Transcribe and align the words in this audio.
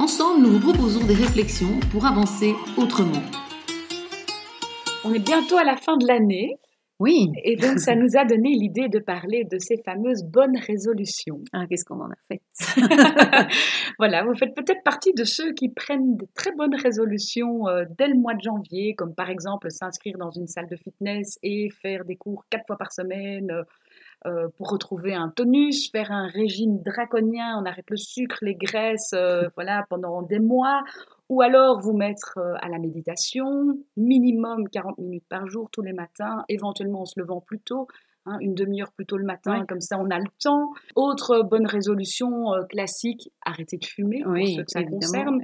Ensemble, 0.00 0.46
nous 0.46 0.52
vous 0.52 0.72
proposons 0.72 1.04
des 1.06 1.12
réflexions 1.12 1.78
pour 1.92 2.06
avancer 2.06 2.54
autrement. 2.78 3.20
On 5.04 5.12
est 5.12 5.22
bientôt 5.22 5.58
à 5.58 5.64
la 5.64 5.76
fin 5.76 5.98
de 5.98 6.06
l'année. 6.06 6.56
Oui. 7.00 7.30
Et 7.44 7.56
donc, 7.56 7.78
ça 7.78 7.94
nous 7.94 8.16
a 8.16 8.24
donné 8.24 8.48
l'idée 8.48 8.88
de 8.88 8.98
parler 8.98 9.44
de 9.44 9.58
ces 9.58 9.76
fameuses 9.84 10.24
bonnes 10.24 10.56
résolutions. 10.56 11.40
Ah, 11.52 11.66
qu'est-ce 11.68 11.84
qu'on 11.84 12.00
en 12.00 12.08
a 12.08 12.16
fait? 12.28 12.40
Voilà, 13.98 14.24
vous 14.24 14.34
faites 14.34 14.54
peut-être 14.54 14.82
partie 14.84 15.12
de 15.12 15.24
ceux 15.24 15.52
qui 15.52 15.68
prennent 15.68 16.16
de 16.16 16.26
très 16.34 16.52
bonnes 16.52 16.76
résolutions 16.76 17.68
euh, 17.68 17.84
dès 17.98 18.08
le 18.08 18.18
mois 18.18 18.32
de 18.32 18.40
janvier, 18.40 18.94
comme 18.94 19.14
par 19.14 19.28
exemple 19.28 19.70
s'inscrire 19.70 20.16
dans 20.16 20.30
une 20.30 20.46
salle 20.46 20.68
de 20.70 20.76
fitness 20.76 21.38
et 21.42 21.68
faire 21.82 22.06
des 22.06 22.16
cours 22.16 22.46
quatre 22.48 22.64
fois 22.66 22.78
par 22.78 22.90
semaine, 22.90 23.50
euh, 23.50 23.64
euh, 24.26 24.48
pour 24.58 24.68
retrouver 24.68 25.14
un 25.14 25.30
tonus, 25.30 25.90
faire 25.90 26.12
un 26.12 26.28
régime 26.28 26.82
draconien, 26.82 27.58
on 27.58 27.64
arrête 27.64 27.88
le 27.88 27.96
sucre, 27.96 28.36
les 28.42 28.54
graisses, 28.54 29.14
euh, 29.14 29.48
voilà, 29.54 29.86
pendant 29.88 30.22
des 30.22 30.38
mois, 30.38 30.82
ou 31.30 31.40
alors 31.40 31.80
vous 31.80 31.96
mettre 31.96 32.34
euh, 32.36 32.54
à 32.60 32.68
la 32.68 32.78
méditation, 32.78 33.78
minimum 33.96 34.68
40 34.68 34.98
minutes 34.98 35.24
par 35.28 35.46
jour 35.46 35.70
tous 35.70 35.82
les 35.82 35.94
matins, 35.94 36.44
éventuellement 36.48 37.02
en 37.02 37.06
se 37.06 37.18
levant 37.18 37.40
plus 37.40 37.60
tôt, 37.60 37.86
hein, 38.26 38.36
une 38.40 38.54
demi-heure 38.54 38.92
plus 38.92 39.06
tôt 39.06 39.16
le 39.16 39.24
matin, 39.24 39.64
comme 39.68 39.80
ça 39.80 39.98
on 39.98 40.10
a 40.10 40.18
le 40.18 40.30
temps. 40.42 40.70
Autre 40.94 41.42
bonne 41.42 41.66
résolution 41.66 42.30
classique, 42.68 43.30
arrêter 43.44 43.76
de 43.76 43.84
fumer, 43.84 44.22
pour 44.22 44.36
ceux 44.46 44.64
que 44.64 44.70
ça 44.70 44.84
concerne. 44.84 45.40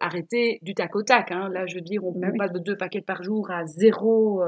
arrêter 0.00 0.58
du 0.62 0.74
tac 0.74 0.94
au 0.96 1.02
tac, 1.02 1.32
hein. 1.32 1.48
là 1.50 1.66
je 1.66 1.76
veux 1.76 1.80
dire, 1.80 2.04
on 2.04 2.12
bah 2.12 2.28
passe 2.36 2.52
de 2.52 2.58
deux 2.58 2.76
paquets 2.76 3.00
par 3.00 3.22
jour 3.22 3.50
à 3.50 3.66
zéro 3.66 4.42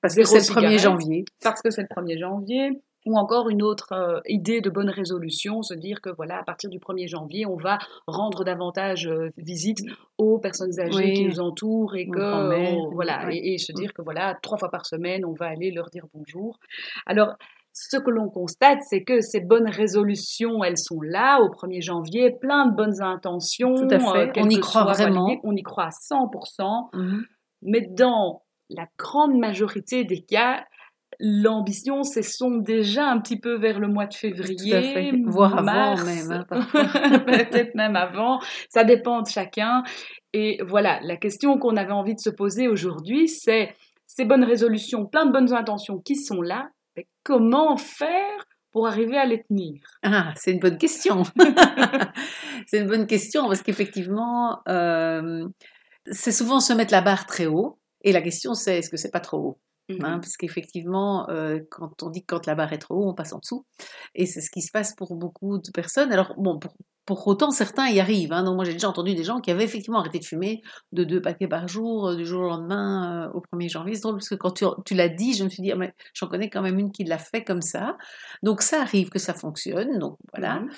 parce 0.00 0.14
que 0.14 0.24
c'est 0.24 0.38
le 0.38 0.60
1er 0.60 0.78
janvier. 0.78 1.24
Parce 1.42 1.62
que 1.62 1.70
c'est 1.70 1.82
le 1.82 1.88
1er 1.88 2.18
janvier. 2.18 2.82
Ou 3.06 3.16
encore 3.16 3.48
une 3.48 3.62
autre 3.62 3.92
euh, 3.92 4.20
idée 4.26 4.60
de 4.60 4.70
bonne 4.70 4.90
résolution, 4.90 5.62
se 5.62 5.74
dire 5.74 6.00
que 6.00 6.10
voilà, 6.10 6.38
à 6.40 6.42
partir 6.42 6.68
du 6.68 6.78
1er 6.78 7.08
janvier, 7.08 7.46
on 7.46 7.56
va 7.56 7.78
rendre 8.06 8.44
davantage 8.44 9.06
euh, 9.06 9.30
visite 9.36 9.78
aux 10.18 10.38
personnes 10.38 10.78
âgées 10.80 11.12
qui 11.12 11.24
nous 11.24 11.40
entourent 11.40 11.94
et 11.96 12.08
que 12.08 12.92
voilà, 12.92 13.28
et, 13.30 13.56
se 13.58 13.72
dire 13.72 13.92
que 13.92 14.02
voilà, 14.02 14.36
trois 14.42 14.58
fois 14.58 14.70
par 14.70 14.84
semaine, 14.84 15.24
on 15.24 15.32
va 15.32 15.46
aller 15.46 15.70
leur 15.70 15.90
dire 15.90 16.04
bonjour. 16.12 16.58
Alors, 17.06 17.36
ce 17.80 17.96
que 17.96 18.10
l'on 18.10 18.28
constate, 18.28 18.80
c'est 18.82 19.04
que 19.04 19.20
ces 19.20 19.40
bonnes 19.40 19.68
résolutions, 19.68 20.64
elles 20.64 20.78
sont 20.78 21.00
là 21.00 21.40
au 21.40 21.48
1er 21.48 21.80
janvier, 21.80 22.32
plein 22.32 22.66
de 22.66 22.74
bonnes 22.74 23.00
intentions. 23.00 23.74
Tout 23.74 23.88
à 23.90 23.98
fait. 23.98 24.28
Euh, 24.28 24.42
on 24.42 24.50
y 24.50 24.58
croit 24.58 24.84
vraiment. 24.84 25.36
on 25.44 25.54
y 25.54 25.62
croit 25.62 25.84
à 25.84 25.90
100%. 25.90 26.88
Mmh 26.92 27.20
Mais 27.62 27.86
dans 27.96 28.42
la 28.70 28.86
grande 28.98 29.38
majorité 29.38 30.04
des 30.04 30.22
cas, 30.22 30.64
l'ambition 31.20 32.02
s'essonne 32.02 32.62
déjà 32.62 33.08
un 33.08 33.20
petit 33.20 33.38
peu 33.38 33.56
vers 33.56 33.80
le 33.80 33.88
mois 33.88 34.06
de 34.06 34.14
février, 34.14 35.12
voire 35.24 35.58
avant 35.58 36.04
même. 36.04 36.44
Hein, 36.50 36.66
peut-être 37.26 37.74
même 37.74 37.96
avant. 37.96 38.40
Ça 38.68 38.84
dépend 38.84 39.22
de 39.22 39.28
chacun. 39.28 39.82
Et 40.32 40.60
voilà, 40.66 41.00
la 41.02 41.16
question 41.16 41.58
qu'on 41.58 41.76
avait 41.76 41.92
envie 41.92 42.14
de 42.14 42.20
se 42.20 42.30
poser 42.30 42.68
aujourd'hui, 42.68 43.28
c'est 43.28 43.74
ces 44.06 44.24
bonnes 44.24 44.44
résolutions, 44.44 45.06
plein 45.06 45.26
de 45.26 45.32
bonnes 45.32 45.52
intentions 45.52 45.98
qui 45.98 46.16
sont 46.16 46.42
là, 46.42 46.68
mais 46.96 47.06
comment 47.24 47.76
faire 47.76 48.44
pour 48.70 48.86
arriver 48.86 49.16
à 49.16 49.26
les 49.26 49.42
tenir? 49.42 49.80
Ah, 50.02 50.32
c'est 50.36 50.52
une 50.52 50.60
bonne 50.60 50.78
question. 50.78 51.22
c'est 52.66 52.80
une 52.80 52.86
bonne 52.86 53.06
question 53.06 53.46
parce 53.48 53.62
qu'effectivement, 53.62 54.60
euh, 54.68 55.46
c'est 56.10 56.32
souvent 56.32 56.60
se 56.60 56.72
mettre 56.72 56.92
la 56.92 57.00
barre 57.00 57.26
très 57.26 57.46
haut. 57.46 57.78
Et 58.02 58.12
la 58.12 58.22
question, 58.22 58.54
c'est 58.54 58.78
est-ce 58.78 58.90
que 58.90 58.96
c'est 58.96 59.10
pas 59.10 59.20
trop 59.20 59.38
haut? 59.38 59.58
Hein, 59.90 60.16
mmh 60.16 60.20
Parce 60.20 60.36
qu'effectivement, 60.36 61.28
euh, 61.30 61.58
quand 61.70 62.02
on 62.02 62.10
dit 62.10 62.20
que 62.20 62.34
quand 62.34 62.46
la 62.46 62.54
barre 62.54 62.72
est 62.72 62.78
trop 62.78 62.94
haut, 62.94 63.08
on 63.08 63.14
passe 63.14 63.32
en 63.32 63.38
dessous. 63.38 63.64
Et 64.14 64.26
c'est 64.26 64.40
ce 64.40 64.50
qui 64.50 64.62
se 64.62 64.70
passe 64.70 64.94
pour 64.94 65.14
beaucoup 65.16 65.58
de 65.58 65.70
personnes. 65.72 66.12
Alors, 66.12 66.34
bon, 66.36 66.58
pour, 67.06 67.26
autant, 67.26 67.50
certains 67.50 67.88
y 67.88 68.00
arrivent. 68.00 68.32
Hein. 68.32 68.42
Donc, 68.44 68.56
moi, 68.56 68.64
j'ai 68.64 68.74
déjà 68.74 68.88
entendu 68.88 69.14
des 69.14 69.24
gens 69.24 69.40
qui 69.40 69.50
avaient 69.50 69.64
effectivement 69.64 69.98
arrêté 69.98 70.18
de 70.18 70.24
fumer 70.24 70.62
de 70.92 71.04
deux 71.04 71.22
paquets 71.22 71.48
par 71.48 71.66
jour, 71.68 72.08
euh, 72.08 72.16
du 72.16 72.26
jour 72.26 72.42
au 72.42 72.48
lendemain, 72.48 73.28
euh, 73.28 73.32
au 73.32 73.40
1er 73.40 73.68
janvier. 73.68 73.94
C'est 73.94 74.02
drôle 74.02 74.16
parce 74.16 74.28
que 74.28 74.34
quand 74.34 74.62
tu, 74.84 74.94
l'as 74.94 75.08
dit, 75.08 75.34
je 75.34 75.44
me 75.44 75.48
suis 75.48 75.62
dit, 75.62 75.72
ah, 75.72 75.76
mais 75.76 75.94
j'en 76.12 76.28
connais 76.28 76.50
quand 76.50 76.62
même 76.62 76.78
une 76.78 76.92
qui 76.92 77.04
l'a 77.04 77.18
fait 77.18 77.44
comme 77.44 77.62
ça. 77.62 77.96
Donc, 78.42 78.62
ça 78.62 78.82
arrive 78.82 79.08
que 79.08 79.18
ça 79.18 79.34
fonctionne. 79.34 79.98
Donc, 79.98 80.16
voilà. 80.32 80.60
Mmh 80.60 80.70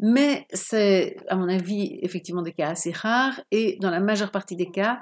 mais 0.00 0.46
c'est, 0.52 1.16
à 1.28 1.36
mon 1.36 1.48
avis, 1.48 1.98
effectivement 2.02 2.42
des 2.42 2.52
cas 2.52 2.70
assez 2.70 2.92
rares. 2.92 3.40
Et 3.50 3.78
dans 3.80 3.90
la 3.90 4.00
majeure 4.00 4.30
partie 4.30 4.56
des 4.56 4.70
cas, 4.70 5.00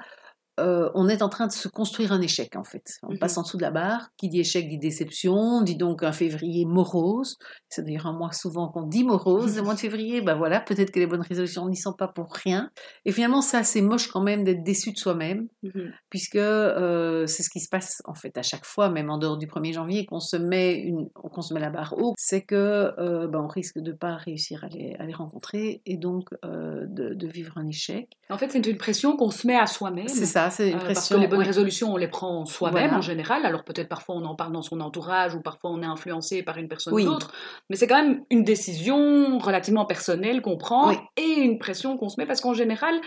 euh, 0.59 0.89
on 0.95 1.07
est 1.07 1.21
en 1.21 1.29
train 1.29 1.47
de 1.47 1.51
se 1.51 1.67
construire 1.67 2.11
un 2.11 2.21
échec 2.21 2.55
en 2.55 2.63
fait. 2.63 2.97
On 3.03 3.13
mmh 3.13 3.19
passe 3.19 3.37
en 3.37 3.43
dessous 3.43 3.57
de 3.57 3.61
la 3.61 3.71
barre. 3.71 4.09
Qui 4.17 4.29
dit 4.29 4.39
échec 4.39 4.67
dit 4.67 4.77
déception, 4.77 5.61
dit 5.61 5.75
donc 5.75 6.03
un 6.03 6.11
février 6.11 6.65
morose. 6.65 7.37
C'est 7.69 7.83
d'ailleurs 7.83 8.07
un 8.07 8.13
mois 8.13 8.31
souvent 8.31 8.69
qu'on 8.69 8.83
dit 8.83 9.03
morose. 9.03 9.55
Le 9.55 9.61
mois 9.61 9.75
de 9.75 9.79
février, 9.79 10.21
ben 10.21 10.35
voilà, 10.35 10.59
peut-être 10.59 10.91
que 10.91 10.99
les 10.99 11.07
bonnes 11.07 11.21
résolutions 11.21 11.67
n'y 11.67 11.75
sont 11.75 11.93
pas 11.93 12.07
pour 12.07 12.33
rien. 12.33 12.71
Et 13.05 13.11
finalement, 13.11 13.41
c'est 13.41 13.57
assez 13.57 13.81
moche 13.81 14.07
quand 14.07 14.21
même 14.21 14.43
d'être 14.43 14.63
déçu 14.63 14.91
de 14.91 14.97
soi-même, 14.97 15.47
mmh 15.63 15.69
puisque 16.09 16.35
euh, 16.35 17.27
c'est 17.27 17.43
ce 17.43 17.49
qui 17.49 17.59
se 17.59 17.69
passe 17.69 18.01
en 18.05 18.13
fait 18.13 18.37
à 18.37 18.41
chaque 18.41 18.65
fois, 18.65 18.89
même 18.89 19.09
en 19.09 19.17
dehors 19.17 19.37
du 19.37 19.45
1er 19.45 19.73
janvier, 19.73 20.05
qu'on 20.05 20.19
se 20.19 20.37
met 20.37 20.75
une, 20.75 21.09
qu'on 21.09 21.41
se 21.41 21.53
met 21.53 21.59
la 21.59 21.69
barre 21.69 21.95
haut, 21.97 22.13
c'est 22.17 22.43
que 22.43 22.55
euh, 22.97 23.27
ben, 23.27 23.41
on 23.41 23.47
risque 23.47 23.79
de 23.79 23.91
pas 23.91 24.15
réussir 24.15 24.63
à 24.63 24.67
les, 24.67 24.95
rencontrer 25.13 25.81
et 25.85 25.97
donc 25.97 26.29
de, 26.43 27.13
de 27.13 27.27
vivre 27.27 27.57
un 27.57 27.65
échec. 27.67 28.09
En 28.29 28.37
fait, 28.37 28.49
c'est 28.51 28.65
une 28.65 28.77
pression 28.77 29.17
qu'on 29.17 29.31
se 29.31 29.47
met 29.47 29.55
à 29.55 29.65
soi-même. 29.65 30.07
C'est 30.07 30.25
ça 30.25 30.46
c'est 30.49 30.69
une 30.69 30.79
pression. 30.79 30.85
Euh, 30.89 30.93
parce 30.93 31.09
que 31.09 31.15
les 31.15 31.27
bonnes 31.27 31.45
résolutions, 31.45 31.93
on 31.93 31.97
les 31.97 32.07
prend 32.07 32.45
soi-même 32.45 32.93
en 32.93 33.01
général. 33.01 33.45
Alors 33.45 33.63
peut-être 33.63 33.89
parfois 33.89 34.15
on 34.15 34.25
en 34.25 34.35
parle 34.35 34.51
dans 34.51 34.61
son 34.61 34.81
entourage 34.81 35.35
ou 35.35 35.41
parfois 35.41 35.71
on 35.71 35.81
est 35.81 35.87
influencé 35.87 36.43
par 36.43 36.57
une 36.57 36.67
personne 36.67 36.93
ou 36.93 36.97
l'autre. 36.97 37.31
Mais 37.69 37.75
c'est 37.75 37.87
quand 37.87 38.01
même 38.01 38.23
une 38.29 38.43
décision 38.43 39.37
relativement 39.37 39.85
personnelle 39.85 40.41
qu'on 40.41 40.57
prend 40.57 40.91
et 40.91 41.41
une 41.41 41.59
pression 41.59 41.97
qu'on 41.97 42.09
se 42.09 42.19
met 42.19 42.25
parce 42.25 42.41
qu'en 42.41 42.53
général, 42.53 42.99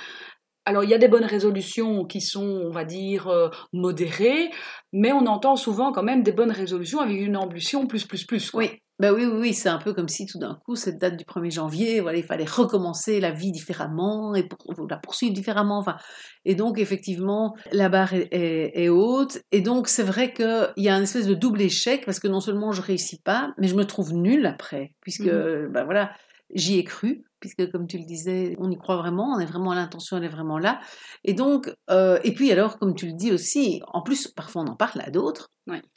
alors, 0.67 0.85
il 0.85 0.91
y 0.91 0.95
a 0.95 0.99
des 0.99 1.09
bonnes 1.09 1.25
résolutions 1.25 2.05
qui 2.05 2.21
sont, 2.21 2.45
on 2.67 2.71
va 2.71 2.85
dire, 2.85 3.29
euh, 3.29 3.49
modérées, 3.73 4.51
mais 4.93 5.11
on 5.11 5.27
entend 5.27 5.57
souvent 5.57 5.91
quand 5.91 6.03
même 6.03 6.23
des 6.23 6.33
bonnes 6.33 6.51
résolutions 6.51 7.01
avec 7.01 7.19
une 7.19 7.37
ambition 7.37 7.87
plus, 7.87 8.05
plus, 8.05 8.25
plus. 8.25 8.53
Oui, 8.53 8.71
ben 9.01 9.15
oui, 9.15 9.25
oui, 9.25 9.39
oui, 9.41 9.55
c'est 9.55 9.71
un 9.71 9.79
peu 9.79 9.95
comme 9.95 10.09
si 10.09 10.27
tout 10.27 10.39
d'un 10.39 10.61
coup, 10.67 10.77
cette 10.77 10.99
date 10.99 11.17
du 11.17 11.25
1er 11.25 11.51
janvier, 11.51 12.01
voilà, 12.01 12.19
il 12.19 12.25
fallait 12.25 12.45
recommencer 12.45 13.19
la 13.19 13.31
vie 13.31 13.51
différemment 13.51 14.35
et 14.35 14.47
la 14.91 14.99
poursuivre 14.99 15.33
différemment. 15.33 15.79
Enfin, 15.79 15.97
et 16.45 16.55
donc, 16.55 16.79
effectivement, 16.79 17.57
la 17.73 17.89
barre 17.89 18.13
est, 18.13 18.89
haute. 18.91 19.39
Et 19.53 19.63
donc, 19.63 19.89
c'est 19.89 20.03
vrai 20.03 20.35
qu'il 20.35 20.73
y 20.77 20.91
a 20.91 20.95
un 20.95 21.01
espèce 21.01 21.27
de 21.27 21.33
double 21.33 21.63
échec 21.63 22.05
parce 22.05 22.21
que 22.21 22.29
non 22.29 22.41
seulement 22.41 22.73
je 22.73 22.83
réussis 22.83 23.23
pas, 23.23 23.55
mais 23.57 23.69
je 23.69 23.75
me 23.75 23.87
trouve 23.87 24.13
nulle 24.13 24.45
après, 24.45 24.93
puisque, 25.01 25.23
mmh 25.23 25.71
ben 25.73 25.85
voilà, 25.85 26.13
j'y 26.55 26.79
ai 26.79 26.85
cru 26.85 27.25
puisque 27.41 27.71
comme 27.73 27.87
tu 27.87 27.99
le 27.99 28.05
disais, 28.05 28.55
on 28.59 28.71
y 28.71 28.77
croit 28.77 28.97
vraiment, 28.97 29.33
on 29.35 29.41
est 29.41 29.47
vraiment 29.47 29.73
l'intention, 29.73 30.19
elle 30.19 30.25
est 30.25 30.29
vraiment 30.29 30.59
là. 30.59 30.79
Et 31.25 31.33
donc, 31.33 31.75
euh, 31.89 32.19
et 32.23 32.35
puis 32.35 32.53
alors, 32.53 32.79
comme 32.79 32.95
tu 32.95 33.07
le 33.07 33.15
dis 33.15 33.33
aussi, 33.33 33.81
en 33.89 34.03
plus, 34.03 34.29
parfois 34.29 34.63
on 34.63 34.67
en 34.67 34.77
parle 34.77 35.01
à 35.01 35.11
d'autres. 35.11 35.51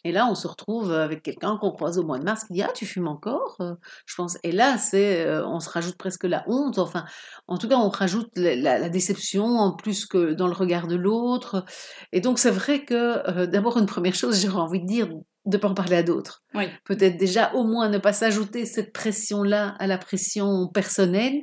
Et 0.03 0.11
là, 0.11 0.27
on 0.27 0.35
se 0.35 0.47
retrouve 0.47 0.91
avec 0.91 1.23
quelqu'un 1.23 1.57
qu'on 1.57 1.71
croise 1.71 1.97
au 1.97 2.03
mois 2.03 2.19
de 2.19 2.23
mars 2.23 2.45
qui 2.45 2.53
dit 2.53 2.61
ah 2.61 2.71
tu 2.73 2.85
fumes 2.85 3.07
encore, 3.07 3.57
euh, 3.61 3.75
je 4.05 4.15
pense. 4.15 4.37
Et 4.43 4.51
là, 4.51 4.77
c'est, 4.77 5.25
euh, 5.25 5.45
on 5.47 5.59
se 5.59 5.69
rajoute 5.69 5.97
presque 5.97 6.23
la 6.23 6.43
honte. 6.47 6.77
Enfin, 6.79 7.05
en 7.47 7.57
tout 7.57 7.67
cas, 7.67 7.77
on 7.77 7.89
rajoute 7.89 8.29
la, 8.35 8.89
déception 8.89 9.45
en 9.45 9.75
plus 9.75 10.05
que 10.05 10.33
dans 10.33 10.47
le 10.47 10.53
regard 10.53 10.87
de 10.87 10.95
l'autre. 10.95 11.65
Et 12.11 12.21
donc, 12.21 12.39
c'est 12.39 12.51
vrai 12.51 12.85
que 12.85 13.45
d'abord 13.45 13.77
une 13.77 13.85
première 13.85 14.15
chose, 14.15 14.41
j'aurais 14.41 14.61
envie 14.61 14.81
de 14.81 14.87
dire 14.87 15.07
de 15.45 15.57
ne 15.57 15.61
pas 15.61 15.67
en 15.67 15.73
parler 15.73 15.97
à 15.97 16.03
d'autres. 16.03 16.43
Peut-être 16.85 17.17
déjà 17.17 17.53
au 17.53 17.63
moins 17.63 17.89
ne 17.89 17.97
pas 17.97 18.13
s'ajouter 18.13 18.65
cette 18.65 18.93
pression-là 18.93 19.75
à 19.79 19.87
la 19.87 19.97
pression 19.97 20.67
personnelle. 20.67 21.41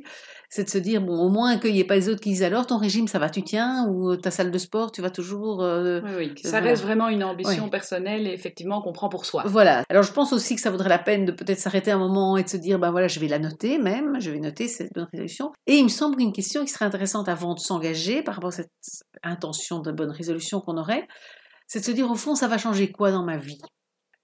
C'est 0.53 0.65
de 0.65 0.69
se 0.69 0.77
dire, 0.77 1.01
bon, 1.01 1.17
au 1.17 1.29
moins 1.29 1.57
qu'il 1.57 1.71
n'y 1.71 1.79
ait 1.79 1.85
pas 1.85 1.95
les 1.95 2.09
autres 2.09 2.19
qui 2.19 2.31
disent 2.31 2.43
alors 2.43 2.67
ton 2.67 2.77
régime, 2.77 3.07
ça 3.07 3.19
va, 3.19 3.29
tu 3.29 3.41
tiens, 3.41 3.87
ou 3.87 4.17
ta 4.17 4.31
salle 4.31 4.51
de 4.51 4.57
sport, 4.57 4.91
tu 4.91 5.01
vas 5.01 5.09
toujours. 5.09 5.63
Euh, 5.63 6.01
oui, 6.03 6.33
oui, 6.35 6.41
ça 6.43 6.59
reste 6.59 6.83
vraiment 6.83 7.07
une 7.07 7.23
ambition 7.23 7.69
personnelle 7.69 8.27
et 8.27 8.33
effectivement 8.33 8.81
qu'on 8.81 8.91
prend 8.91 9.07
pour 9.07 9.25
soi. 9.25 9.43
Voilà. 9.45 9.83
Alors 9.89 10.03
je 10.03 10.11
pense 10.11 10.33
aussi 10.33 10.55
que 10.55 10.61
ça 10.61 10.69
vaudrait 10.69 10.89
la 10.89 10.99
peine 10.99 11.23
de 11.23 11.31
peut-être 11.31 11.59
s'arrêter 11.59 11.91
un 11.91 11.97
moment 11.97 12.35
et 12.35 12.43
de 12.43 12.49
se 12.49 12.57
dire, 12.57 12.79
ben 12.79 12.91
voilà, 12.91 13.07
je 13.07 13.21
vais 13.21 13.29
la 13.29 13.39
noter 13.39 13.77
même, 13.77 14.19
je 14.19 14.29
vais 14.29 14.39
noter 14.39 14.67
cette 14.67 14.93
bonne 14.93 15.07
résolution. 15.13 15.53
Et 15.67 15.77
il 15.77 15.85
me 15.85 15.89
semble 15.89 16.17
qu'une 16.17 16.33
question 16.33 16.65
qui 16.65 16.71
serait 16.71 16.85
intéressante 16.85 17.29
avant 17.29 17.53
de 17.53 17.59
s'engager 17.59 18.21
par 18.21 18.35
rapport 18.35 18.49
à 18.49 18.51
cette 18.51 18.71
intention 19.23 19.79
de 19.79 19.93
bonne 19.93 20.11
résolution 20.11 20.59
qu'on 20.59 20.75
aurait, 20.75 21.07
c'est 21.67 21.79
de 21.79 21.85
se 21.85 21.91
dire, 21.91 22.11
au 22.11 22.15
fond, 22.15 22.35
ça 22.35 22.49
va 22.49 22.57
changer 22.57 22.91
quoi 22.91 23.11
dans 23.11 23.23
ma 23.23 23.37
vie? 23.37 23.61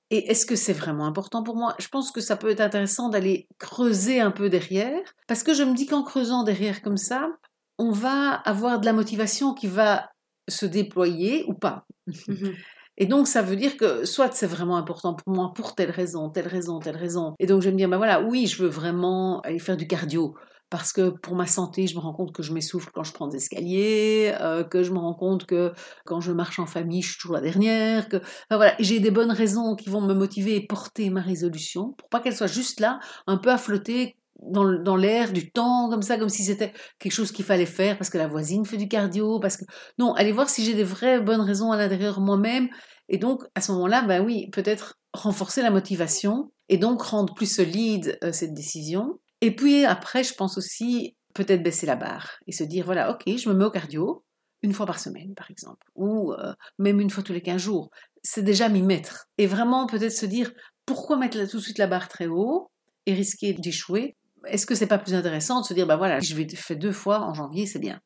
Et 0.10 0.30
est-ce 0.32 0.46
que 0.46 0.56
c'est 0.56 0.74
vraiment 0.74 1.06
important 1.06 1.44
pour 1.44 1.56
moi? 1.56 1.76
Je 1.80 1.88
pense 1.88 2.12
que 2.12 2.22
ça 2.22 2.38
peut 2.38 2.50
être 2.50 2.62
intéressant 2.62 3.10
d'aller 3.10 3.48
creuser 3.60 4.22
un 4.22 4.32
peu 4.32 4.50
derrière, 4.50 5.02
parce 5.28 5.44
que 5.44 5.54
je 5.54 5.64
me 5.64 5.74
dis 5.74 5.86
qu'en 5.86 6.04
creusant 6.04 6.44
derrière 6.44 6.82
comme 6.82 6.98
ça, 6.98 7.30
on 7.78 7.92
va 7.92 8.32
avoir 8.32 8.80
de 8.80 8.86
la 8.86 8.94
motivation 8.94 9.54
qui 9.54 9.68
va 9.68 10.10
se 10.50 10.66
déployer 10.66 11.46
ou 11.48 11.54
pas. 11.54 11.86
Mhm. 12.28 12.56
Et 13.00 13.06
donc, 13.06 13.28
ça 13.28 13.44
veut 13.44 13.56
dire 13.56 13.78
que 13.78 14.06
soit 14.06 14.34
c'est 14.34 14.48
vraiment 14.48 14.78
important 14.78 15.14
pour 15.14 15.32
moi 15.32 15.54
pour 15.54 15.76
telle 15.76 15.92
raison, 15.92 16.30
telle 16.30 16.48
raison, 16.48 16.80
telle 16.80 16.98
raison. 16.98 17.36
Et 17.38 17.46
donc, 17.46 17.62
je 17.62 17.68
vais 17.68 17.74
me 17.74 17.78
dire, 17.78 17.90
ben 17.90 17.98
voilà, 17.98 18.22
oui, 18.22 18.48
je 18.48 18.64
veux 18.64 18.70
vraiment 18.70 19.40
aller 19.42 19.60
faire 19.60 19.78
du 19.78 19.88
cardio 19.88 20.36
parce 20.70 20.92
que 20.92 21.10
pour 21.10 21.36
ma 21.36 21.48
santé, 21.48 21.88
je 21.88 21.96
me 21.96 22.00
rends 22.00 22.14
compte 22.14 22.34
que 22.34 22.44
je 22.44 22.54
m'essouffle 22.54 22.90
quand 22.94 23.04
je 23.04 23.14
prends 23.14 23.28
des 23.28 23.38
escaliers, 23.38 24.34
euh, 24.42 24.64
que 24.64 24.84
je 24.84 24.92
me 24.92 25.00
rends 25.00 25.14
compte 25.14 25.46
que 25.46 25.72
quand 26.06 26.20
je 26.20 26.32
marche 26.32 26.60
en 26.60 26.66
famille, 26.66 27.02
je 27.02 27.10
suis 27.12 27.18
toujours 27.20 27.36
la 27.36 27.42
dernière, 27.42 28.10
que 28.10 28.18
enfin, 28.18 28.58
voilà, 28.58 28.76
j'ai 28.80 29.00
des 29.00 29.12
bonnes 29.12 29.32
raisons 29.32 29.76
qui 29.76 29.90
vont 29.90 30.02
me 30.02 30.14
motiver 30.14 30.56
et 30.56 30.66
porter 30.66 31.10
ma 31.10 31.22
résolution 31.22 31.94
pour 31.98 32.10
pas 32.10 32.20
qu'elle 32.20 32.36
soit 32.36 32.48
juste 32.48 32.80
là, 32.80 33.00
un 33.28 33.38
peu 33.38 33.50
à 33.50 33.58
flotter 33.58 34.18
dans, 34.42 34.96
l'air 34.96 35.34
du 35.34 35.52
temps 35.52 35.90
comme 35.90 36.02
ça, 36.02 36.18
comme 36.18 36.30
si 36.30 36.44
c'était 36.44 36.74
quelque 37.00 37.12
chose 37.12 37.32
qu'il 37.32 37.46
fallait 37.46 37.66
faire 37.66 37.98
parce 37.98 38.10
que 38.10 38.18
la 38.18 38.28
voisine 38.28 38.66
fait 38.66 38.78
du 38.78 38.88
cardio, 38.88 39.40
parce 39.40 39.58
que 39.58 39.66
non, 39.98 40.14
allez 40.14 40.32
voir 40.32 40.50
si 40.50 40.64
j'ai 40.64 40.74
des 40.74 40.84
vraies 40.84 41.20
bonnes 41.22 41.42
raisons 41.42 41.72
à 41.72 41.78
l'intérieur 41.78 42.20
moi-même 42.20 42.70
et 43.10 43.18
donc 43.18 43.44
à 43.56 43.62
ce 43.62 43.72
moment-là, 43.72 44.04
ben 44.04 44.24
oui, 44.24 44.50
peut-être 44.52 45.00
renforcer 45.14 45.62
la 45.62 45.72
motivation 45.72 46.52
et 46.70 46.78
donc 46.78 47.02
rendre 47.02 47.34
plus 47.34 47.52
solide 47.52 48.18
euh, 48.24 48.32
cette 48.32 48.54
décision 48.54 49.20
et 49.42 49.56
puis 49.56 49.86
après, 49.86 50.24
je 50.24 50.34
pense 50.34 50.58
aussi 50.58 51.16
peut-être 51.34 51.64
baisser 51.64 51.86
la 51.86 51.96
barre 51.96 52.40
et 52.48 52.52
se 52.52 52.64
dire, 52.64 52.86
voilà, 52.86 53.12
ok, 53.12 53.24
je 53.28 53.50
me 53.50 53.54
mets 53.54 53.66
au 53.66 53.72
cardio 53.72 54.24
une 54.64 54.74
fois 54.74 54.88
par 54.88 55.00
semaine, 55.00 55.36
par 55.36 55.52
exemple, 55.52 55.86
ou 55.96 56.34
euh, 56.34 56.54
même 56.80 57.00
une 57.00 57.12
fois 57.12 57.24
tous 57.24 57.34
les 57.34 57.42
15 57.42 57.62
jours. 57.62 57.92
C'est 58.24 58.42
déjà 58.42 58.70
m'y 58.70 58.82
mettre. 58.82 59.28
Et 59.38 59.46
vraiment 59.46 59.86
peut-être 59.86 60.12
se 60.12 60.26
dire, 60.26 60.52
pourquoi 60.86 61.18
mettre 61.18 61.38
tout 61.48 61.58
de 61.58 61.62
suite 61.62 61.78
la 61.78 61.88
barre 61.88 62.08
très 62.08 62.28
haut 62.28 62.72
et 63.06 63.14
risquer 63.14 63.54
d'échouer? 63.54 64.16
Est-ce 64.46 64.66
que 64.66 64.74
c'est 64.74 64.88
pas 64.88 64.98
plus 64.98 65.14
intéressant 65.14 65.62
de 65.62 65.66
se 65.66 65.74
dire, 65.74 65.86
bah 65.86 65.98
voilà, 65.98 66.20
je 66.20 66.34
vais 66.34 66.48
faire 66.50 66.78
deux 66.78 66.92
fois 66.92 67.22
en 67.22 67.34
janvier, 67.34 67.68
c'est 67.68 67.80
bien. 67.80 68.00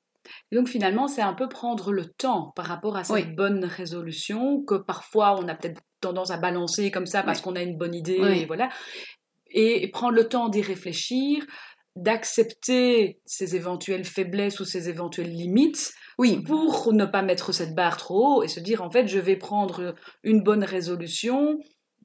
Et 0.52 0.56
donc 0.56 0.68
finalement, 0.68 1.08
c'est 1.08 1.22
un 1.22 1.34
peu 1.34 1.48
prendre 1.48 1.92
le 1.92 2.06
temps 2.06 2.52
par 2.56 2.66
rapport 2.66 2.98
à 2.98 3.04
cette 3.04 3.36
bonne 3.36 3.66
résolution 3.66 4.62
que 4.64 4.76
parfois 4.76 5.40
on 5.40 5.48
a 5.48 5.56
peut-être 5.56 5.82
tendance 6.00 6.32
à 6.32 6.38
balancer 6.38 6.92
comme 6.92 7.06
ça 7.06 7.24
parce 7.24 7.42
qu'on 7.42 7.56
a 7.56 7.62
une 7.62 7.78
bonne 7.78 7.94
idée 7.94 8.18
et 8.18 8.46
voilà 8.46 8.70
et 9.54 9.88
prendre 9.90 10.16
le 10.16 10.28
temps 10.28 10.50
d'y 10.50 10.62
réfléchir, 10.62 11.46
d'accepter 11.96 13.20
ses 13.26 13.56
éventuelles 13.56 14.06
faiblesses 14.06 14.60
ou 14.60 14.66
ses 14.66 14.90
éventuelles 14.90 15.32
limites, 15.32 15.94
oui. 16.18 16.42
pour 16.44 16.94
ne 16.94 17.06
pas 17.06 17.22
mettre 17.22 17.52
cette 17.52 17.76
barre 17.76 17.98
trop 17.98 18.38
haut 18.38 18.44
et 18.44 18.48
se 18.48 18.60
dire 18.60 18.82
en 18.82 18.90
fait 18.90 19.08
je 19.08 19.20
vais 19.20 19.36
prendre 19.36 19.96
une 20.24 20.42
bonne 20.42 20.64
résolution 20.64 21.60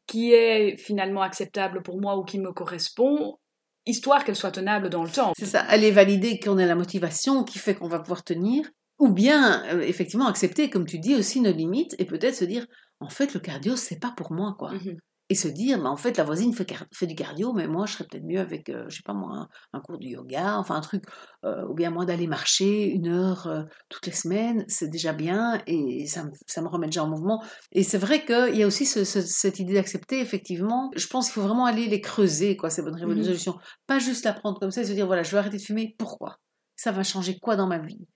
qui 0.07 0.33
est 0.33 0.77
finalement 0.77 1.23
acceptable 1.23 1.83
pour 1.83 2.01
moi 2.01 2.17
ou 2.17 2.25
qui 2.25 2.39
me 2.39 2.53
correspond, 2.53 3.39
histoire 3.87 4.25
qu'elle 4.25 4.37
soit 4.37 4.53
tenable 4.53 4.89
dans 4.89 5.03
le 5.03 5.11
temps. 5.11 5.33
C'est 5.37 5.47
ça, 5.47 5.61
aller 5.61 5.91
valider 5.91 6.39
qu'on 6.39 6.59
a 6.59 6.67
la 6.67 6.75
motivation 6.75 7.45
qui 7.45 7.59
fait 7.59 7.75
qu'on 7.75 7.89
va 7.89 7.99
pouvoir 7.99 8.23
tenir, 8.25 8.69
ou 8.99 9.09
bien 9.13 9.65
euh, 9.67 9.81
effectivement 9.81 10.27
accepter, 10.27 10.71
comme 10.71 10.87
tu 10.87 10.99
dis, 10.99 11.15
aussi 11.15 11.41
nos 11.41 11.53
limites 11.53 11.95
et 11.99 12.05
peut-être 12.05 12.35
se 12.35 12.45
dire 12.45 12.67
en 13.01 13.09
fait 13.09 13.35
le 13.35 13.41
cardio 13.41 13.77
c'est 13.77 14.01
pas 14.01 14.13
pour 14.17 14.33
moi 14.33 14.57
quoi. 14.59 14.73
Mhm 14.73 14.97
et 15.29 15.35
se 15.35 15.49
dire, 15.49 15.83
bah, 15.83 15.91
en 15.91 15.97
fait, 15.97 16.17
la 16.17 16.25
voisine 16.25 16.55
fait, 16.55 16.73
fait, 16.93 17.07
du 17.07 17.15
cardio, 17.17 17.53
mais 17.53 17.67
moi, 17.67 17.87
je 17.87 17.95
serais 17.95 18.05
peut-être 18.05 18.25
mieux 18.25 18.39
avec, 18.39 18.69
euh, 18.69 18.85
je 18.89 18.97
sais 18.97 19.03
pas 19.05 19.13
moi, 19.13 19.49
un, 19.73 19.81
cours 19.81 19.99
de 19.99 20.07
yoga, 20.07 20.57
enfin 20.57 20.77
un 20.77 20.81
truc, 20.81 21.05
euh, 21.45 21.67
ou 21.67 21.75
bien 21.75 21.91
moi 21.91 22.05
d'aller 22.05 22.29
marcher 22.29 22.89
une 22.89 23.09
heure 23.09 23.49
euh, 23.49 23.65
toutes 23.89 24.07
les 24.07 24.13
semaines, 24.13 24.65
c'est 24.69 24.89
déjà 24.89 25.13
bien, 25.13 25.61
et 25.67 26.07
ça 26.07 26.25
me, 26.25 26.31
ça 26.47 26.63
me, 26.63 26.69
remet 26.69 26.87
déjà 26.87 27.03
en 27.03 27.09
mouvement. 27.09 27.43
Et 27.73 27.83
c'est 27.83 27.99
vrai 27.99 28.25
qu'il 28.25 28.57
y 28.57 28.63
a 28.63 28.67
aussi 28.67 28.87
cette 28.87 29.59
idée 29.59 29.75
d'accepter, 29.75 30.21
effectivement. 30.21 30.91
Je 30.95 31.07
pense 31.09 31.27
qu'il 31.27 31.35
faut 31.35 31.47
vraiment 31.49 31.67
aller 31.67 31.89
les 31.89 32.01
creuser, 32.01 32.57
quoi, 32.57 32.71
ces 32.71 32.83
bonnes 32.83 32.95
mmh 32.95 33.17
résolutions. 33.17 33.59
Pas 33.87 33.99
juste 33.99 34.25
la 34.25 34.33
prendre 34.33 34.61
comme 34.61 34.71
ça 34.71 34.83
et 34.83 34.85
se 34.85 34.93
dire, 34.93 35.07
voilà, 35.07 35.25
je 35.25 35.33
vais 35.33 35.39
arrêter 35.39 35.57
de 35.57 35.63
fumer, 35.63 35.97
pourquoi? 35.99 36.39
Ça 36.77 36.93
va 36.93 37.03
changer 37.03 37.39
quoi 37.41 37.57
dans 37.57 37.67
ma 37.67 37.79
vie? 37.79 38.07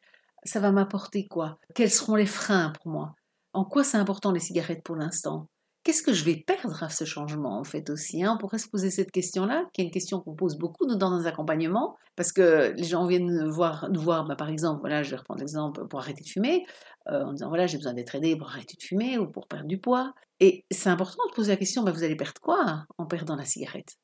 Ça 0.45 0.61
va 0.61 0.71
m'apporter 0.71 1.27
quoi? 1.27 1.59
Quels 1.75 1.91
seront 1.91 2.15
les 2.15 2.27
freins 2.27 2.73
pour 2.81 2.93
moi? 2.93 3.15
En 3.53 3.65
quoi 3.65 3.83
c'est 3.83 3.99
important 3.99 4.31
les 4.31 4.41
cigarettes 4.41 4.83
pour 4.85 4.97
l'instant? 4.97 5.49
Qu'est-ce 5.83 6.03
que 6.03 6.13
je 6.13 6.25
vais 6.25 6.37
perdre 6.37 6.83
à 6.83 6.89
ce 6.89 7.05
changement 7.05 7.59
en 7.59 7.65
fait 7.65 7.91
aussi 7.91 8.23
hein? 8.23 8.35
On 8.35 8.39
pourrait 8.39 8.59
se 8.59 8.69
poser 8.69 8.91
cette 8.91 9.11
question-là, 9.11 9.65
qui 9.73 9.81
est 9.81 9.85
une 9.85 9.91
question 9.91 10.21
qu'on 10.21 10.35
pose 10.35 10.57
beaucoup 10.59 10.87
dans 10.87 11.11
nos 11.11 11.27
accompagnements, 11.27 11.97
parce 12.17 12.33
que 12.33 12.73
les 12.77 12.85
gens 12.85 13.07
viennent 13.07 13.49
voir, 13.49 13.89
nous 13.91 14.01
voir, 14.01 14.25
bah, 14.27 14.37
par 14.37 14.49
exemple, 14.49 14.81
voilà, 14.81 15.03
je 15.03 15.11
vais 15.11 15.17
reprendre 15.17 15.41
l'exemple 15.41 15.87
pour 15.89 16.01
arrêter 16.01 16.23
de 16.23 16.29
fumer, 16.29 16.65
euh, 17.09 17.25
en 17.25 17.33
disant 17.33 17.49
voilà, 17.49 17.67
j'ai 17.67 17.79
besoin 17.79 17.95
d'être 17.95 18.15
aidé 18.15 18.37
pour 18.37 18.49
arrêter 18.49 18.77
de 18.77 18.83
fumer 18.83 19.19
ou 19.19 19.27
pour 19.27 19.49
perdre 19.49 19.67
du 19.67 19.79
poids. 19.79 20.15
Et 20.41 20.65
c'est 20.71 20.91
important 20.91 21.23
de 21.29 21.35
poser 21.35 21.53
la 21.53 21.57
question, 21.57 21.83
bah, 21.83 21.93
vous 21.93 22.05
allez 22.05 22.17
perdre 22.17 22.41
quoi 22.41 22.85
en 22.99 23.07
perdant 23.07 23.37
la 23.37 23.45
cigarette? 23.45 23.97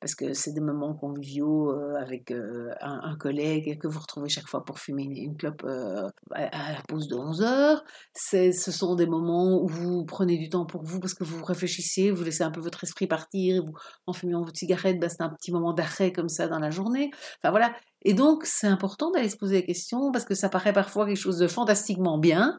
Parce 0.00 0.14
que 0.14 0.34
c'est 0.34 0.52
des 0.52 0.60
moments 0.60 0.94
conviviaux 0.94 1.70
euh, 1.70 1.96
avec 1.96 2.30
euh, 2.30 2.72
un, 2.80 3.16
collègue 3.16 3.78
que 3.78 3.86
vous 3.86 4.00
retrouvez 4.00 4.28
chaque 4.28 4.46
fois 4.46 4.64
pour 4.64 4.78
fumer 4.78 5.04
une, 5.04 5.36
clope 5.36 5.62
euh, 5.64 6.08
à, 6.32 6.72
la 6.72 6.82
pause 6.88 7.08
de 7.08 7.14
11 7.14 7.42
heures. 7.42 7.84
Ce 8.14 8.52
sont 8.52 8.94
des 8.94 9.06
moments 9.06 9.62
où 9.62 9.66
vous 9.66 10.04
prenez 10.04 10.36
du 10.36 10.48
temps 10.48 10.66
pour 10.66 10.82
vous 10.82 11.00
parce 11.00 11.14
que 11.14 11.24
vous 11.24 11.44
réfléchissez, 11.44 12.10
vous 12.10 12.24
laissez 12.24 12.42
un 12.42 12.50
peu 12.50 12.60
votre 12.60 12.84
esprit 12.84 13.06
partir, 13.06 13.62
vous, 13.62 13.74
en 14.06 14.12
fumant 14.12 14.42
votre 14.42 14.58
cigarette, 14.58 15.00
bah, 15.00 15.08
c'est 15.08 15.22
un 15.22 15.30
petit 15.30 15.52
moment 15.52 15.72
d'arrêt 15.72 16.12
comme 16.12 16.28
ça 16.28 16.48
dans 16.48 16.58
la 16.58 16.70
journée. 16.70 17.10
Enfin 17.38 17.50
voilà. 17.50 17.74
Et 18.02 18.14
donc 18.14 18.44
c'est 18.44 18.66
important 18.66 19.10
d'aller 19.10 19.30
se 19.30 19.36
poser 19.36 19.56
la 19.56 19.62
question 19.62 20.12
parce 20.12 20.24
que 20.24 20.34
ça 20.34 20.48
paraît 20.48 20.72
parfois 20.72 21.06
quelque 21.06 21.16
chose 21.16 21.38
de 21.38 21.48
fantastiquement 21.48 22.18
bien. 22.18 22.58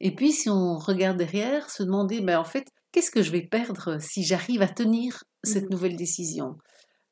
Et 0.00 0.14
puis 0.14 0.32
si 0.32 0.50
on 0.50 0.78
regarde 0.78 1.16
derrière, 1.16 1.70
se 1.70 1.84
demander, 1.84 2.20
ben, 2.20 2.38
en 2.38 2.44
fait, 2.44 2.66
qu'est-ce 2.92 3.10
que 3.10 3.22
je 3.22 3.32
vais 3.32 3.42
perdre 3.42 3.98
si 4.00 4.22
j'arrive 4.22 4.62
à 4.62 4.68
tenir 4.68 5.24
cette 5.42 5.64
mmh 5.64 5.70
nouvelle 5.70 5.96
décision? 5.96 6.56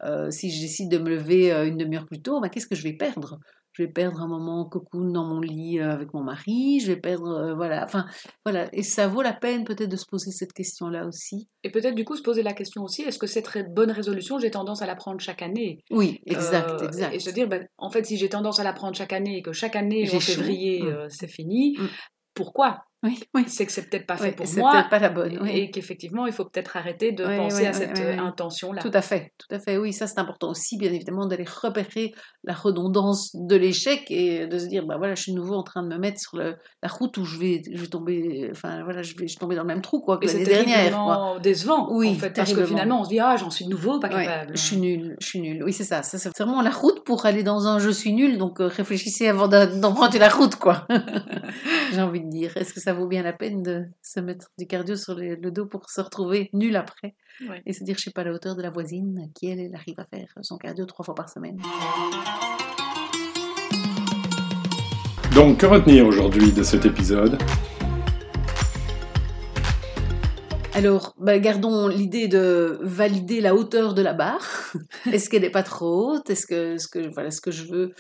Euh, 0.03 0.31
si 0.31 0.51
je 0.51 0.61
décide 0.61 0.91
de 0.91 0.99
me 0.99 1.11
lever 1.11 1.53
euh, 1.53 1.67
une 1.67 1.77
demi-heure 1.77 2.07
plus 2.07 2.23
tôt, 2.23 2.41
bah, 2.41 2.49
qu'est-ce 2.49 2.67
que 2.67 2.75
je 2.75 2.83
vais 2.83 2.95
perdre? 2.95 3.39
Je 3.73 3.85
vais 3.85 3.89
perdre 3.89 4.21
un 4.21 4.27
moment 4.27 4.65
cocoon 4.65 5.13
dans 5.13 5.25
mon 5.25 5.41
lit 5.41 5.79
euh, 5.79 5.93
avec 5.93 6.13
mon 6.13 6.23
mari, 6.23 6.81
je 6.81 6.89
vais 6.89 6.99
perdre, 6.99 7.55
voilà, 7.55 7.85
enfin, 7.85 8.05
voilà. 8.45 8.69
Et 8.73 8.83
ça 8.83 9.07
vaut 9.07 9.23
la 9.23 9.33
peine 9.33 9.65
peut-être 9.65 9.91
de 9.91 9.97
se 9.97 10.07
poser 10.07 10.33
cette 10.33 10.53
question-là 10.53 11.07
aussi. 11.07 11.49
Et 11.63 11.71
peut-être 11.71 11.95
du 11.95 12.05
coup 12.05 12.17
se 12.17 12.23
poser 12.23 12.43
la 12.43 12.53
question 12.53 12.83
aussi, 12.83 13.03
est-ce 13.03 13.19
que 13.19 13.27
cette 13.27 13.49
bonne 13.73 13.91
résolution, 13.91 14.39
j'ai 14.39 14.51
tendance 14.51 14.83
à 14.83 14.87
la 14.87 14.97
prendre 14.97 15.21
chaque 15.21 15.43
année? 15.43 15.85
Oui, 15.91 16.21
exact, 16.27 16.83
exact. 16.83 17.15
Et 17.15 17.21
se 17.21 17.31
dire, 17.31 17.47
ben, 17.47 17.67
en 17.79 17.91
fait, 17.91 18.05
si 18.05 18.17
j'ai 18.17 18.29
tendance 18.29 18.59
à 18.59 18.65
la 18.65 18.73
prendre 18.73 18.97
chaque 18.97 19.13
année 19.13 19.37
et 19.37 19.43
que 19.43 19.53
chaque 19.53 19.77
année, 19.77 20.09
en 20.13 20.19
février, 20.19 20.83
mmh. 20.83 21.09
c'est 21.11 21.29
fini, 21.29 21.77
mmh. 21.79 21.87
pourquoi? 22.35 22.85
Oui, 23.03 23.19
oui. 23.35 23.45
c'est 23.47 23.65
que 23.65 23.73
c'est 23.73 23.89
peut-être 23.89 24.07
pas 24.07 24.17
fait 24.17 24.33
pour 24.33 24.47
moi. 24.57 24.73
C'est 24.75 24.91
pas 24.91 24.99
la 24.99 25.09
bonne. 25.09 25.47
Et 25.47 25.71
qu'effectivement, 25.71 26.27
il 26.27 26.33
faut 26.33 26.45
peut-être 26.45 26.77
arrêter 26.77 27.13
de 27.13 27.25
penser 27.25 27.67
à 27.67 27.73
cette 27.73 27.99
intention-là. 27.99 28.83
Tout 28.83 28.91
à 28.93 29.03
fait, 29.03 29.33
tout 29.39 29.55
à 29.55 29.59
fait. 29.59 29.79
Oui, 29.79 29.93
ça 29.93 30.07
c'est 30.07 30.19
important 30.19 30.51
aussi, 30.51 30.77
bien 30.77 30.93
évidemment, 30.93 31.27
d'aller 31.27 31.45
repérer 31.45 32.15
la 32.45 32.55
redondance 32.55 33.35
de 33.35 33.57
l'échec 33.57 34.11
et 34.11 34.47
de 34.47 34.59
se 34.59 34.67
dire, 34.67 34.87
bah 34.87 34.97
voilà, 34.99 35.15
je 35.15 35.23
suis 35.23 35.33
nouveau 35.33 35.55
en 35.55 35.63
train 35.63 35.83
de 35.83 35.89
me 35.89 35.99
mettre 35.99 36.21
sur 36.21 36.37
le, 36.37 36.57
la 36.83 36.89
route 36.89 37.17
où 37.19 37.25
je 37.25 37.39
vais, 37.39 37.63
je 37.71 37.81
vais 37.81 37.87
tomber, 37.87 38.49
enfin 38.51 38.83
voilà, 38.85 39.03
je 39.03 39.15
vais, 39.17 39.29
je 39.29 39.39
tomber 39.39 39.57
dans 39.57 39.63
le 39.63 39.69
même 39.69 39.83
trou 39.83 40.01
quoi 40.01 40.19
que 40.19 40.27
l'année 40.27 40.45
dernière. 40.45 40.93
Quoi. 40.93 41.39
décevant. 41.43 41.89
Oui, 41.91 42.11
en 42.11 42.15
fait, 42.15 42.31
parce 42.31 42.53
que 42.53 42.65
finalement, 42.65 43.01
on 43.01 43.05
se 43.05 43.09
dit, 43.09 43.21
ah, 43.21 43.37
j'en 43.37 43.51
suis 43.51 43.67
nouveau, 43.67 43.99
pas 43.99 44.09
capable. 44.09 44.53
je 44.57 44.61
suis 44.61 44.77
nul, 44.77 45.17
je 45.21 45.27
suis 45.27 45.41
nul. 45.41 45.63
Oui, 45.65 45.73
c'est 45.73 45.85
ça. 45.85 46.03
ça 46.03 46.19
c'est 46.19 46.37
vraiment 46.39 46.63
la 46.63 46.71
route 46.71 47.05
pour 47.05 47.27
aller 47.27 47.43
dans 47.43 47.67
un 47.67 47.79
je 47.79 47.91
suis 47.91 48.13
nul. 48.13 48.39
Donc 48.39 48.61
euh, 48.61 48.67
réfléchissez 48.67 49.29
avant 49.29 49.49
d'emprunter 49.49 50.19
la 50.19 50.29
route, 50.29 50.57
quoi. 50.57 50.87
J'ai 51.93 52.01
envie 52.01 52.21
de 52.21 52.31
dire. 52.31 52.57
Est-ce 52.57 52.73
que 52.75 52.81
ça 52.81 52.90
vaut 52.93 53.07
bien 53.07 53.23
la 53.23 53.33
peine 53.33 53.63
de 53.63 53.85
se 54.03 54.21
mettre 54.21 54.51
du 54.59 54.67
cardio 54.67 54.97
sur 54.97 55.15
le, 55.15 55.37
dos 55.37 55.67
pour 55.67 55.89
se 55.91 56.01
retrouver 56.01 56.51
nul 56.53 56.77
après 56.77 57.15
et 57.67 57.73
se 57.73 57.85
dire 57.85 57.97
je 57.97 58.03
suis 58.03 58.11
pas 58.11 58.23
à 58.23 58.25
la 58.25 58.33
hauteur 58.33 58.57
de 58.57 58.63
la 58.63 58.71
voisine 58.71 59.31
qui 59.35 59.49
elle, 59.49 59.61
elle 59.61 59.75
arrive 59.75 59.99
à 59.99 60.05
faire 60.05 60.29
son 60.43 60.57
cardio 60.59 60.85
trois 60.87 61.05
fois 61.05 61.15
par 61.15 61.29
semaine. 61.29 61.61
Donc 65.35 65.59
que 65.59 65.67
retenir 65.67 66.07
aujourd'hui 66.07 66.53
de 66.53 66.63
cet 66.63 66.87
épisode? 66.87 67.39
Alors, 70.73 71.15
bah, 71.19 71.39
gardons 71.39 71.89
l'idée 71.89 72.27
de 72.27 72.79
valider 72.81 73.41
la 73.41 73.55
hauteur 73.55 73.93
de 73.95 74.03
la 74.03 74.13
barre. 74.13 74.73
Est-ce 75.13 75.29
qu'elle 75.29 75.43
n'est 75.43 75.51
pas 75.51 75.63
trop 75.63 76.13
haute? 76.13 76.31
Est-ce 76.31 76.47
que, 76.47 76.79
ce 76.79 76.89
que, 76.89 77.13
voilà, 77.13 77.31
ce 77.31 77.41
que 77.41 77.51
je 77.51 77.65
veux 77.65 77.93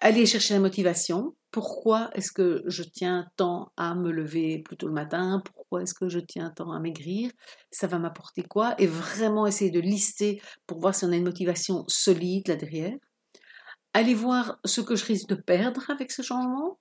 aller 0.00 0.26
chercher 0.26 0.54
la 0.54 0.60
motivation 0.60 1.34
pourquoi 1.56 2.10
est-ce 2.12 2.32
que 2.32 2.62
je 2.66 2.82
tiens 2.82 3.30
tant 3.38 3.72
à 3.78 3.94
me 3.94 4.10
lever 4.10 4.58
plus 4.58 4.76
tôt 4.76 4.88
le 4.88 4.92
matin? 4.92 5.42
Pourquoi 5.42 5.82
est-ce 5.82 5.94
que 5.94 6.06
je 6.10 6.18
tiens 6.18 6.50
tant 6.50 6.70
à 6.70 6.78
maigrir? 6.80 7.30
Ça 7.70 7.86
va 7.86 7.98
m'apporter 7.98 8.42
quoi? 8.42 8.74
Et 8.76 8.86
vraiment 8.86 9.46
essayer 9.46 9.70
de 9.70 9.80
lister 9.80 10.42
pour 10.66 10.80
voir 10.80 10.94
si 10.94 11.06
on 11.06 11.12
a 11.12 11.16
une 11.16 11.24
motivation 11.24 11.86
solide 11.88 12.48
là 12.48 12.56
derrière. 12.56 12.92
Aller 13.94 14.12
voir 14.12 14.58
ce 14.66 14.82
que 14.82 14.96
je 14.96 15.06
risque 15.06 15.30
de 15.30 15.34
perdre 15.34 15.88
avec 15.88 16.12
ce 16.12 16.20
changement. 16.20 16.78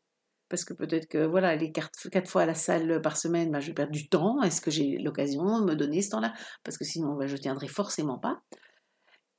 Parce 0.49 0.65
que 0.65 0.73
peut-être 0.73 1.07
que 1.07 1.25
voilà, 1.25 1.47
aller 1.47 1.71
quatre, 1.71 2.27
fois 2.27 2.41
à 2.41 2.45
la 2.45 2.53
salle 2.53 3.01
par 3.01 3.15
semaine, 3.15 3.49
ben, 3.51 3.61
je 3.61 3.71
perdre 3.71 3.93
du 3.93 4.09
temps. 4.09 4.41
Est-ce 4.41 4.59
que 4.59 4.71
j'ai 4.71 4.97
l'occasion 4.97 5.61
de 5.61 5.63
me 5.63 5.77
donner 5.77 6.01
ce 6.01 6.09
temps-là? 6.09 6.33
Parce 6.65 6.77
que 6.77 6.83
sinon, 6.83 7.15
ben, 7.15 7.27
je 7.27 7.37
tiendrai 7.37 7.69
forcément 7.69 8.19
pas. 8.19 8.41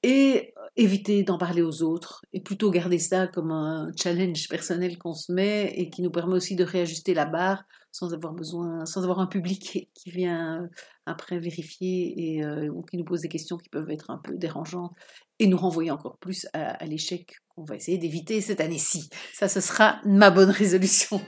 Et 0.03 0.55
éviter 0.77 1.23
d'en 1.23 1.39
parler 1.39 1.63
aux 1.63 1.83
autres 1.83 2.25
et 2.33 2.41
plutôt 2.41 2.71
garder 2.71 2.99
ça 2.99 3.27
comme 3.27 3.51
un 3.51 3.91
challenge 3.97 4.49
personnel 4.49 4.99
qu'on 4.99 5.15
se 5.15 5.33
met 5.33 5.73
et 5.75 5.89
qui 5.91 6.03
nous 6.03 6.11
permet 6.11 6.35
aussi 6.35 6.55
de 6.55 6.65
réajuster 6.65 7.15
la 7.15 7.25
barre 7.25 7.65
sans 7.93 8.13
avoir 8.13 8.35
besoin, 8.35 8.85
sans 8.85 9.03
avoir 9.03 9.21
un 9.21 9.27
public 9.27 9.91
qui 9.95 10.11
vient 10.11 10.69
après 11.07 11.39
vérifier 11.39 12.15
et 12.17 12.45
euh, 12.45 12.69
ou 12.69 12.83
qui 12.83 12.99
nous 12.99 13.05
pose 13.05 13.23
des 13.23 13.29
questions 13.29 13.57
qui 13.57 13.71
peuvent 13.71 13.91
être 13.91 14.11
un 14.11 14.19
peu 14.19 14.37
dérangeantes 14.37 14.93
et 15.39 15.47
nous 15.47 15.57
renvoyer 15.57 15.91
encore 15.91 16.19
plus 16.19 16.47
à 16.53 16.85
l'échec 16.85 17.37
qu'on 17.55 17.65
va 17.65 17.77
essayer 17.77 17.99
d'éviter 17.99 18.41
cette 18.41 18.61
année-ci. 18.61 19.09
Ça, 19.33 19.49
ce 19.49 19.61
sera 19.61 20.01
ma 20.05 20.31
bonne 20.31 20.51
résolution. 20.51 21.21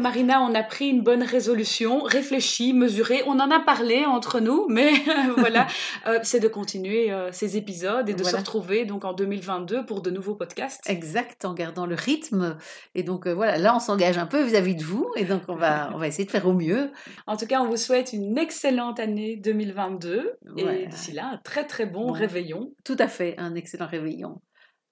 Marina, 0.00 0.40
on 0.42 0.54
a 0.54 0.62
pris 0.62 0.88
une 0.88 1.02
bonne 1.02 1.22
résolution, 1.22 2.02
réfléchie, 2.02 2.72
mesurée. 2.72 3.22
On 3.26 3.38
en 3.38 3.50
a 3.50 3.60
parlé 3.60 4.04
entre 4.04 4.40
nous, 4.40 4.66
mais 4.68 4.90
voilà, 5.36 5.66
euh, 6.06 6.18
c'est 6.22 6.40
de 6.40 6.48
continuer 6.48 7.12
euh, 7.12 7.30
ces 7.32 7.56
épisodes 7.56 8.08
et 8.08 8.14
de 8.14 8.24
se 8.24 8.36
retrouver 8.36 8.84
donc 8.84 9.04
en 9.04 9.12
2022 9.12 9.86
pour 9.86 10.00
de 10.00 10.10
nouveaux 10.10 10.34
podcasts. 10.34 10.88
Exact, 10.88 11.44
en 11.44 11.54
gardant 11.54 11.86
le 11.86 11.94
rythme. 11.94 12.56
Et 12.94 13.02
donc 13.02 13.26
euh, 13.26 13.34
voilà, 13.34 13.58
là 13.58 13.76
on 13.76 13.78
s'engage 13.78 14.18
un 14.18 14.26
peu 14.26 14.42
vis-à-vis 14.42 14.74
de 14.74 14.84
vous 14.84 15.10
et 15.16 15.24
donc 15.24 15.42
on 15.48 15.54
va, 15.54 15.90
on 15.94 15.98
va 15.98 16.08
essayer 16.08 16.24
de 16.24 16.30
faire 16.30 16.46
au 16.46 16.54
mieux. 16.54 16.90
En 17.26 17.36
tout 17.36 17.46
cas, 17.46 17.60
on 17.60 17.68
vous 17.68 17.76
souhaite 17.76 18.12
une 18.12 18.38
excellente 18.38 18.98
année 18.98 19.36
2022 19.36 20.38
et 20.56 20.86
d'ici 20.86 21.12
là, 21.12 21.30
un 21.34 21.36
très 21.38 21.66
très 21.66 21.86
bon, 21.86 22.10
réveillon. 22.10 22.72
Tout 22.84 22.96
à 22.98 23.06
fait, 23.06 23.34
un 23.38 23.54
excellent 23.54 23.86
réveillon. 23.86 24.40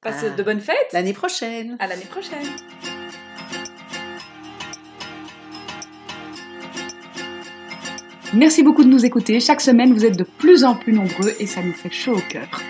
Passez 0.01 0.31
de 0.31 0.43
bonnes 0.45 0.61
fêtes. 0.61 0.93
L'année 0.93 1.13
prochaine. 1.13 1.77
À 1.81 1.89
l'année 1.89 2.05
prochaine. 2.05 2.47
Merci 8.35 8.63
beaucoup 8.63 8.85
de 8.85 8.89
nous 8.89 9.07
écouter. 9.07 9.41
Chaque 9.41 9.61
semaine, 9.61 9.95
vous 9.95 10.05
êtes 10.05 10.17
de 10.17 10.25
plus 10.25 10.65
en 10.65 10.75
plus 10.75 10.93
nombreux 10.93 11.33
et 11.41 11.47
ça 11.47 11.63
nous 11.63 11.73
fait 11.73 11.91
chaud 11.91 12.17
au 12.17 12.21
cœur. 12.31 12.61